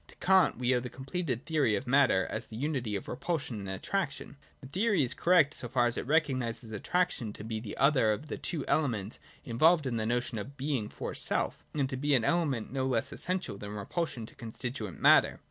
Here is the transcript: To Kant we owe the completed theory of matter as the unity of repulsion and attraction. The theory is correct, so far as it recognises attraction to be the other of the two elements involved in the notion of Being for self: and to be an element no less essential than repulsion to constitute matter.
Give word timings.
To 0.07 0.15
Kant 0.15 0.57
we 0.57 0.73
owe 0.73 0.79
the 0.79 0.89
completed 0.89 1.45
theory 1.45 1.75
of 1.75 1.85
matter 1.85 2.25
as 2.31 2.47
the 2.47 2.55
unity 2.55 2.95
of 2.95 3.07
repulsion 3.07 3.59
and 3.59 3.69
attraction. 3.69 4.35
The 4.59 4.65
theory 4.65 5.03
is 5.03 5.13
correct, 5.13 5.53
so 5.53 5.69
far 5.69 5.85
as 5.85 5.95
it 5.95 6.07
recognises 6.07 6.71
attraction 6.71 7.33
to 7.33 7.43
be 7.43 7.59
the 7.59 7.77
other 7.77 8.11
of 8.11 8.25
the 8.25 8.39
two 8.39 8.65
elements 8.67 9.19
involved 9.45 9.85
in 9.85 9.97
the 9.97 10.07
notion 10.07 10.39
of 10.39 10.57
Being 10.57 10.89
for 10.89 11.13
self: 11.13 11.63
and 11.75 11.87
to 11.87 11.97
be 11.97 12.15
an 12.15 12.23
element 12.25 12.73
no 12.73 12.87
less 12.87 13.11
essential 13.11 13.59
than 13.59 13.75
repulsion 13.75 14.25
to 14.25 14.33
constitute 14.33 14.99
matter. 14.99 15.39